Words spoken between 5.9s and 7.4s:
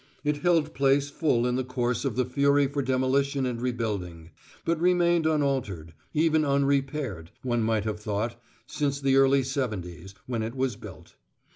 even unrepaired,